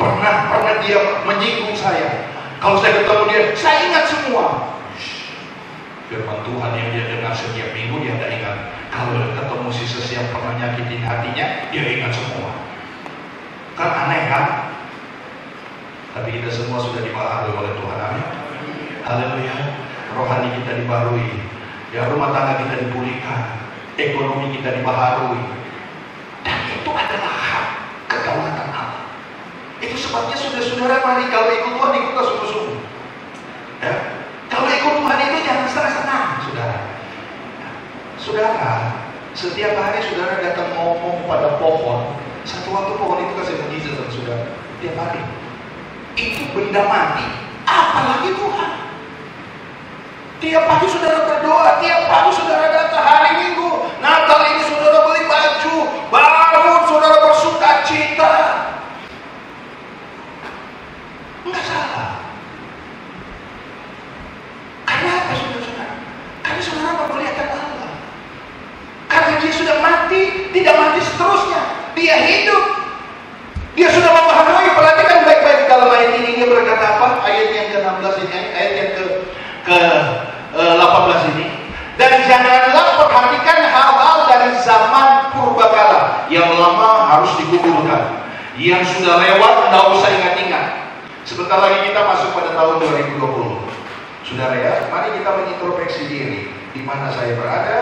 Pernah 0.00 0.34
pernah 0.48 0.74
dia 0.80 1.00
menyinggung 1.28 1.76
saya. 1.76 2.32
Kalau 2.56 2.80
saya 2.80 3.04
ketemu 3.04 3.22
dia 3.28 3.40
saya 3.52 3.78
ingat 3.90 4.04
semua 4.08 4.73
firman 6.14 6.38
Tuhan 6.46 6.70
yang 6.78 6.88
dia 6.94 7.04
dengar 7.10 7.34
setiap 7.34 7.74
minggu 7.74 7.98
dia 8.06 8.14
tidak 8.14 8.30
ingat. 8.38 8.56
Kalau 8.94 9.34
ketemu 9.34 9.68
si 9.74 9.84
yang 10.14 10.30
pernah 10.30 10.54
nyakitin 10.54 11.02
hatinya 11.02 11.46
dia 11.74 11.82
ingat 11.98 12.14
semua. 12.14 12.54
Kan 13.74 13.90
aneh 14.06 14.22
kan? 14.30 14.44
Tapi 16.14 16.38
kita 16.38 16.46
semua 16.54 16.78
sudah 16.78 17.02
dibaharui 17.02 17.58
oleh 17.58 17.72
Tuhan 17.74 17.98
amin. 17.98 18.26
Haleluya. 19.02 19.56
Rohani 20.14 20.48
kita 20.62 20.78
dibaharui 20.78 21.42
ya 21.90 22.06
rumah 22.06 22.30
tangga 22.30 22.62
kita 22.62 22.86
dipulihkan. 22.86 23.66
Ekonomi 23.98 24.54
kita 24.54 24.78
dibaharui. 24.78 25.42
Dan 26.46 26.58
itu 26.70 26.90
adalah 26.94 27.34
hak 27.34 27.66
kedaulatan 28.06 28.68
Allah. 28.70 29.02
Itu 29.82 29.98
sebabnya 29.98 30.38
saudara-saudara 30.38 31.02
mari 31.02 31.26
kalau 31.34 31.50
ikut 31.50 31.72
Tuhan 31.74 31.92
ikutlah 31.98 32.24
sungguh-sungguh 32.30 32.94
ya 33.84 33.94
kalau 34.48 34.68
ikut 34.70 34.94
Tuhan 35.02 35.18
itu 35.20 35.38
jangan 35.44 35.66
senang-senang 35.68 36.24
saudara 36.46 36.78
saudara 38.24 39.04
setiap 39.36 39.76
hari 39.76 40.00
saudara 40.08 40.40
datang 40.40 40.72
ngomong 40.72 41.28
pada 41.28 41.60
pohon 41.60 42.16
satu 42.48 42.72
waktu 42.72 42.92
pohon 42.96 43.20
itu 43.20 43.32
kasih 43.36 43.56
mujizat 43.60 43.92
sama 44.00 44.08
saudara 44.08 44.44
tiap 44.80 44.96
hari. 45.00 45.22
Itu 46.14 46.44
benda 46.56 46.82
mati 46.88 47.26
apalagi 47.64 48.36
Tuhan. 48.36 48.72
Tiap 50.44 50.64
pagi 50.68 50.86
saudara 50.92 51.18
berdoa 51.24 51.70
tiap 51.80 52.00
pagi 52.04 52.30
saudara 52.36 52.66
datang 52.68 53.04
hari 53.04 53.30
minggu 53.48 53.70
Natal 54.04 54.40
ini 54.44 54.62
saudara 54.68 54.98
beli 55.08 55.24
baju 55.24 55.76
bangun 56.12 56.82
saudara 56.84 57.16
bersuka 57.24 57.70
cita 57.88 58.34
enggak 61.44 61.64
salah 61.64 62.08
karena 64.84 65.10
apa 65.16 65.32
saudara-saudara 65.32 65.94
karena 66.44 66.60
saudara 66.60 66.92
memuliakan 67.04 67.48
Allah 67.56 67.92
karena 69.08 69.32
dia 69.40 69.43
sudah 69.54 69.76
mati 69.78 70.50
tidak 70.50 70.74
mati 70.74 71.00
seterusnya. 71.00 71.62
Dia 71.94 72.16
hidup. 72.18 72.64
Dia 73.74 73.90
sudah 73.90 74.10
memahami 74.10 74.70
perhatikan 74.70 75.26
baik-baik 75.26 75.66
dalam 75.66 75.90
ayat 75.90 76.10
ini 76.22 76.30
dia 76.38 76.46
berkata 76.46 76.84
apa? 76.98 77.08
Ayat 77.26 77.48
yang 77.50 77.68
ke-16 77.74 78.14
ini 78.22 78.38
ayat 78.54 78.72
yang 78.74 78.90
ke 78.94 79.04
ke 79.66 79.78
uh, 80.54 80.74
18 80.78 81.32
ini. 81.34 81.46
Dan 81.94 82.26
janganlah 82.26 83.06
perhatikan 83.06 83.58
hal-hal 83.70 84.18
dari 84.26 84.50
zaman 84.62 85.30
purbakala 85.30 86.26
yang 86.26 86.50
lama 86.58 87.06
harus 87.06 87.38
digugurkan 87.38 88.26
yang 88.58 88.82
sudah 88.82 89.18
lewat 89.18 89.52
tidak 89.70 89.84
usah 89.94 90.10
ingat-ingat. 90.10 90.66
Sebentar 91.22 91.58
lagi 91.62 91.88
kita 91.90 92.00
masuk 92.04 92.36
pada 92.36 92.52
tahun 92.52 92.84
2020 92.84 93.74
Saudara 94.24 94.56
ya, 94.56 94.88
mari 94.88 95.20
kita 95.20 95.30
mengintrospeksi 95.36 96.08
diri 96.08 96.48
di 96.72 96.80
mana 96.80 97.12
saya 97.12 97.36
berada, 97.36 97.78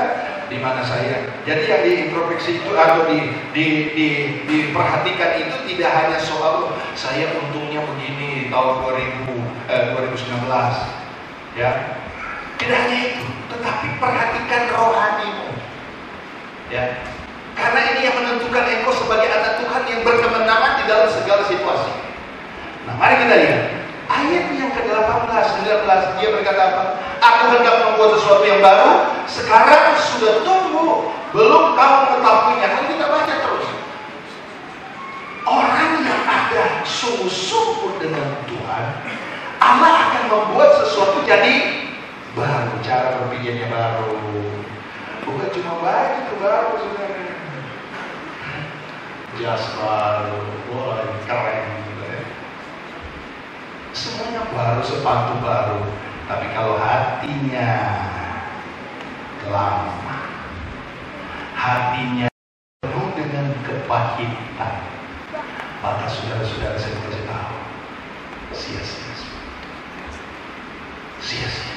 di 0.53 0.61
mana 0.61 0.85
saya. 0.85 1.33
Jadi 1.49 1.63
yang 1.65 1.83
diintrospeksi 1.83 2.61
itu 2.61 2.71
atau 2.77 3.09
di, 3.09 3.33
di, 3.57 3.67
di, 3.97 4.09
diperhatikan 4.45 5.41
itu 5.41 5.57
tidak 5.73 5.91
hanya 5.97 6.19
soal 6.21 6.77
saya 6.93 7.33
untungnya 7.41 7.81
begini 7.89 8.53
tahun 8.53 8.85
2000, 8.85 9.33
eh, 9.73 9.83
2019, 9.97 10.77
ya. 11.57 11.71
Tidak 12.61 12.79
hanya 12.79 12.99
itu, 13.11 13.27
tetapi 13.49 13.87
perhatikan 13.97 14.63
rohanimu, 14.71 15.49
ya. 16.69 17.01
Karena 17.53 17.81
ini 17.93 18.01
yang 18.07 18.17
menentukan 18.17 18.65
engkau 18.65 18.95
sebagai 18.97 19.29
anak 19.29 19.61
Tuhan 19.61 19.83
yang 19.89 20.01
berkemenangan 20.05 20.73
di 20.81 20.85
dalam 20.89 21.09
segala 21.09 21.43
situasi. 21.49 21.93
Nah, 22.89 22.95
mari 22.97 23.15
kita 23.25 23.35
lihat 23.41 23.82
Ayat 24.13 24.53
yang 24.53 24.73
ke-18, 24.77 25.45
19 25.65 26.21
dia 26.21 26.29
berkata 26.37 26.63
apa? 26.69 26.83
Aku 27.17 27.43
hendak 27.57 27.77
membuat 27.81 28.21
sesuatu 28.21 28.45
yang 28.45 28.61
baru, 28.61 29.09
sekarang 29.25 29.97
sudah 29.97 30.45
tumbuh, 30.45 31.09
belum 31.33 31.73
kamu 31.73 31.97
mengetahuinya. 32.05 32.69
Kan 32.77 32.85
kita 32.93 33.05
baca 33.09 33.35
terus. 33.41 33.67
Orang 35.49 36.05
yang 36.05 36.23
ada 36.29 36.85
sungguh-sungguh 36.85 38.05
dengan 38.05 38.37
Tuhan, 38.45 38.85
Allah 39.65 39.93
akan 40.13 40.25
membuat 40.29 40.71
sesuatu 40.85 41.25
jadi 41.25 41.89
baru, 42.37 42.85
cara 42.85 43.17
berpikirnya 43.17 43.73
baru. 43.73 44.13
Bukan 45.25 45.49
cuma 45.57 45.73
baik 45.81 46.29
itu 46.29 46.35
baru, 46.37 46.71
saudara. 46.77 47.25
Jas 49.41 49.65
baru, 49.81 50.45
wah 50.69 51.01
keren 51.25 51.92
semuanya 53.93 54.49
baru 54.49 54.81
sepatu 54.81 55.37
baru. 55.45 55.81
Tapi 56.29 56.47
kalau 56.57 56.81
hatinya 56.81 57.73
lama 59.53 60.17
hatinya 61.53 62.27
penuh 62.81 63.09
dengan 63.13 63.53
kepahitan 63.67 64.75
maka 65.83 66.07
saudara-saudara 66.07 66.79
saya 66.79 66.95
kasih 66.95 67.25
tahu 67.27 67.57
sia-sia. 68.55 69.15
Sia-sia. 71.19 71.75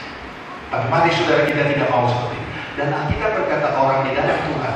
Tapi 0.69 0.85
mari 0.93 1.09
saudara 1.09 1.43
kita 1.49 1.63
tidak 1.73 1.89
mau 1.89 2.05
seperti 2.05 2.37
ini. 2.37 2.49
Dan 2.75 2.87
Alkitab 2.93 3.31
berkata 3.33 3.67
orang 3.73 4.05
di 4.05 4.11
dalam 4.13 4.39
Tuhan 4.45 4.75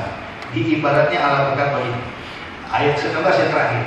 di 0.50 0.60
ibaratnya 0.78 1.18
Allah 1.22 1.40
berkata 1.54 1.78
begini. 1.78 2.02
Ayat 2.70 2.94
19 2.98 3.22
yang 3.22 3.50
terakhir. 3.54 3.84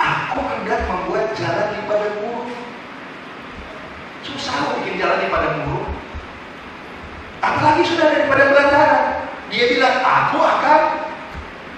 Aku 0.00 0.38
hendak 0.42 0.80
membuat 0.88 1.36
jalan 1.36 1.76
di 1.76 1.80
padang 1.84 2.16
bikin 5.00 5.08
jalan 5.08 5.24
di 5.24 5.32
padang 5.32 5.56
gurun. 5.64 5.88
Apalagi 7.40 7.82
sudah 7.88 8.06
daripada 8.12 8.52
belantara. 8.52 9.00
Dia 9.48 9.64
bilang, 9.72 9.96
aku 10.04 10.38
akan 10.44 10.80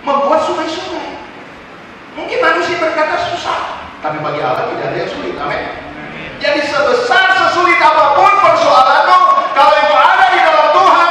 membuat 0.02 0.42
sungai-sungai. 0.42 1.22
Mungkin 2.18 2.38
manusia 2.42 2.82
berkata 2.82 3.16
susah, 3.30 3.78
tapi 4.02 4.18
bagi 4.18 4.42
Allah 4.42 4.74
tidak 4.74 4.90
ada 4.90 4.98
yang 4.98 5.11
sulit. 5.14 5.38
Amin. 5.38 5.62
Jadi 6.42 6.66
sebesar 6.66 7.30
sesulit 7.38 7.78
apa 7.78 8.18
pun 8.18 8.35
persoalanmu, 8.42 9.18
kalau 9.54 9.72
engkau 9.78 9.98
ada 10.02 10.26
di 10.35 10.40
dalam 10.42 10.68
Tuhan, 10.74 11.11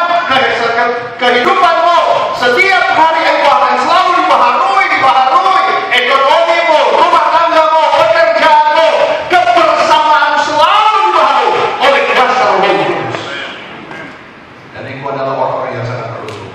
kehidupanmu 1.15 2.00
setiap 2.36 2.86
hari 2.91 3.21
engkau 3.24 3.56
akan 3.56 3.76
selalu 3.80 4.12
dibaharui, 4.19 4.86
dibaharui 4.91 5.65
ekonomimu, 5.95 6.80
rumah 7.00 7.26
tanggamu, 7.32 7.84
pekerjaanmu, 7.95 8.88
kebersamaan 9.32 10.34
selalu 10.43 10.91
dibaharui 11.10 11.62
oleh 11.80 12.02
dasar 12.12 12.45
Roh 12.52 12.60
Kudus. 12.60 13.21
Dan 14.76 14.84
engkau 14.86 15.10
adalah 15.15 15.34
orang-orang 15.39 15.71
yang 15.80 15.86
sangat 15.88 16.08
beruntung. 16.12 16.54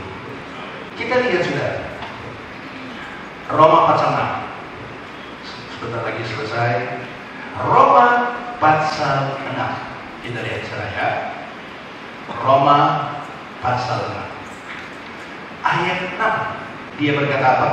Kita 1.01 1.15
lihat 1.25 1.43
sudah. 1.49 1.73
Roma 3.47 3.95
pasal 3.95 4.11
6. 4.11 5.79
Sebentar 5.79 6.03
lagi 6.03 6.23
selesai. 6.27 6.99
Roma 7.63 8.35
pasal 8.59 9.39
6. 9.39 10.27
Kita 10.27 10.43
lihat 10.43 10.67
sana 10.67 10.87
ya. 10.91 11.11
Roma 12.43 12.79
pasal 13.63 14.03
6. 15.63 15.63
Ayat 15.63 15.99
6. 16.19 16.99
Dia 16.99 17.13
berkata 17.15 17.47
apa? 17.47 17.71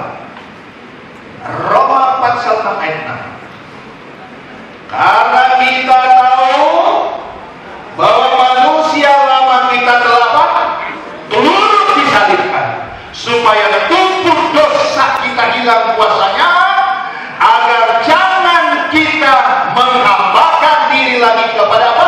Roma 1.42 2.22
pasal 2.22 2.54
6 2.62 2.78
ayat 2.78 3.02
6. 3.10 4.94
Karena 4.94 5.44
kita 5.58 6.00
tahu 6.06 6.70
bahwa 7.98 8.33
hilang 15.64 15.96
kuasanya 15.96 16.48
agar 17.40 18.04
jangan 18.04 18.92
kita 18.92 19.34
menghambakan 19.72 20.78
diri 20.92 21.24
lagi 21.24 21.56
kepada 21.56 21.86
apa? 21.96 22.08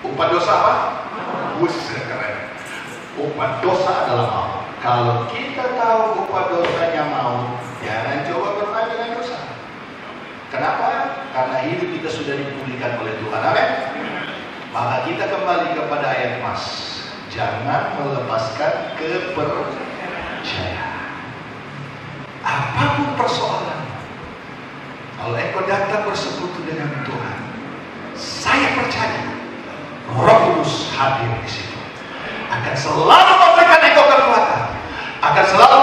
Upah 0.00 0.26
dosa 0.32 0.52
apa? 0.64 0.74
Buset 1.60 2.08
keren. 2.08 2.56
Upah 3.20 3.60
dosa 3.60 4.08
adalah 4.08 4.26
maut. 4.32 4.64
Kalau 4.80 5.28
kita 5.28 5.76
tahu 5.76 6.24
upah 6.24 6.48
dosanya 6.48 7.04
mau, 7.12 7.60
jangan 7.84 8.24
coba 8.32 8.48
bermain 8.56 8.88
dengan 8.96 9.20
dosa. 9.20 9.38
Kenapa? 10.48 11.20
Karena 11.36 11.68
hidup 11.68 12.00
kita 12.00 12.08
sudah 12.08 12.32
dipulihkan 12.32 12.96
oleh 12.96 13.12
Tuhan. 13.20 13.40
Amin. 13.44 13.68
Maka 14.72 15.04
kita 15.04 15.28
kembali 15.28 15.76
kepada 15.76 16.06
ayat 16.16 16.40
emas. 16.40 16.64
Jangan 17.28 17.96
melepaskan 18.00 18.96
kepercayaan. 20.42 20.98
Apa 22.42 22.84
pun 22.98 23.08
persoalan. 23.14 23.80
Kalau 25.14 25.38
engkau 25.38 25.62
datang 25.70 26.02
bersekutu 26.10 26.66
dengan 26.66 26.90
Tuhan, 27.06 27.38
saya 28.18 28.74
percaya 28.74 29.22
Roh 30.10 30.38
Kudus 30.50 30.90
hadir 30.98 31.30
di 31.46 31.46
situ. 31.46 31.78
Akan 32.50 32.74
selalu 32.74 33.32
memberikan 33.38 33.80
engkau 33.86 34.04
kekuatan. 34.10 34.62
Akan 35.22 35.44
selalu 35.46 35.76